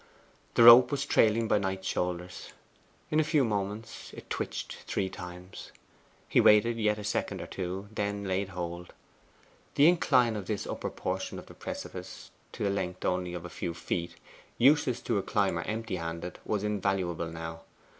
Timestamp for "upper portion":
10.65-11.37